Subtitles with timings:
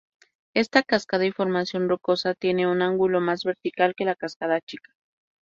[0.55, 4.95] Esta cascada y formación rocosa tiene un ángulo más vertical que la cascada chica.